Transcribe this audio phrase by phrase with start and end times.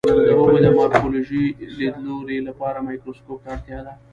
[0.09, 1.43] د هغوی د مارفولوژي
[1.77, 2.15] لیدلو
[2.47, 3.93] لپاره مایکروسکوپ ته اړتیا ده.